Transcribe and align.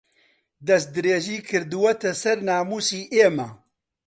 دەستدرێژی 0.67 1.39
کردووەتە 1.49 2.11
سەر 2.21 2.37
ناموسی 2.49 3.03
ئێمە 3.13 3.49